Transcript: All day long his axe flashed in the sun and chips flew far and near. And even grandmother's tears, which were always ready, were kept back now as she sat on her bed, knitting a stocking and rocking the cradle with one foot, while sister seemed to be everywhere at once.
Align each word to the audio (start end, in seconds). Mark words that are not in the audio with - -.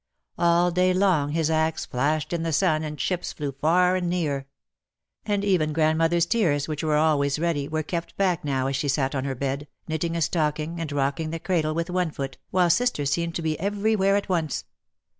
All 0.39 0.71
day 0.71 0.95
long 0.95 1.33
his 1.33 1.51
axe 1.51 1.85
flashed 1.85 2.33
in 2.33 2.41
the 2.41 2.51
sun 2.51 2.83
and 2.83 2.97
chips 2.97 3.33
flew 3.33 3.51
far 3.51 3.95
and 3.95 4.09
near. 4.09 4.47
And 5.27 5.45
even 5.45 5.73
grandmother's 5.73 6.25
tears, 6.25 6.67
which 6.67 6.83
were 6.83 6.95
always 6.95 7.37
ready, 7.37 7.67
were 7.67 7.83
kept 7.83 8.17
back 8.17 8.43
now 8.43 8.65
as 8.65 8.75
she 8.75 8.87
sat 8.87 9.13
on 9.13 9.25
her 9.25 9.35
bed, 9.35 9.67
knitting 9.87 10.15
a 10.15 10.21
stocking 10.23 10.81
and 10.81 10.91
rocking 10.91 11.29
the 11.29 11.37
cradle 11.39 11.75
with 11.75 11.91
one 11.91 12.09
foot, 12.09 12.39
while 12.49 12.71
sister 12.71 13.05
seemed 13.05 13.35
to 13.35 13.43
be 13.43 13.59
everywhere 13.59 14.15
at 14.15 14.27
once. 14.27 14.63